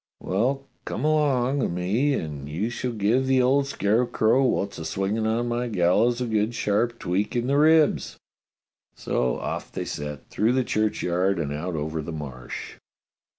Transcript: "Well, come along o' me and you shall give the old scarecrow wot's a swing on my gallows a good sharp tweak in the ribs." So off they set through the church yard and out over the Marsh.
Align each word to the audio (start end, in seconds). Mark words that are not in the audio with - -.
"Well, 0.19 0.65
come 0.83 1.05
along 1.05 1.61
o' 1.61 1.67
me 1.67 2.15
and 2.15 2.49
you 2.49 2.71
shall 2.71 2.91
give 2.91 3.27
the 3.27 3.39
old 3.39 3.67
scarecrow 3.67 4.41
wot's 4.43 4.79
a 4.79 4.83
swing 4.85 5.19
on 5.27 5.47
my 5.47 5.67
gallows 5.67 6.19
a 6.21 6.25
good 6.25 6.55
sharp 6.55 6.97
tweak 6.97 7.35
in 7.35 7.45
the 7.45 7.59
ribs." 7.59 8.17
So 8.95 9.37
off 9.37 9.71
they 9.71 9.85
set 9.85 10.27
through 10.31 10.53
the 10.53 10.63
church 10.63 11.03
yard 11.03 11.37
and 11.37 11.53
out 11.53 11.75
over 11.75 12.01
the 12.01 12.11
Marsh. 12.11 12.77